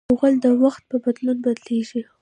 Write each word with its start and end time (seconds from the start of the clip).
غول 0.17 0.35
د 0.43 0.45
وخت 0.63 0.81
په 0.89 0.95
بدلون 1.03 1.37
بدلېږي. 1.45 2.01